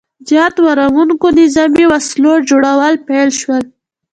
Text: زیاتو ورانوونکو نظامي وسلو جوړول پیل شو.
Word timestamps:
زیاتو 0.29 0.59
ورانوونکو 0.67 1.27
نظامي 1.39 1.85
وسلو 1.91 2.33
جوړول 2.49 2.93
پیل 3.07 3.29
شو. 3.39 3.55